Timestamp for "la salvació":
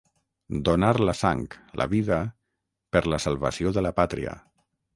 3.15-3.77